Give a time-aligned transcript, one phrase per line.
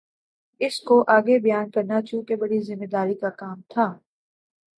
[0.61, 3.85] اِس کو آگے بیان کرنا چونکہ بڑی ذمہ داری کا کام تھا